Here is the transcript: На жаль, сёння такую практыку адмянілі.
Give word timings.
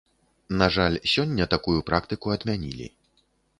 На 0.61 0.69
жаль, 0.77 0.97
сёння 1.13 1.47
такую 1.53 1.77
практыку 1.91 2.35
адмянілі. 2.39 2.91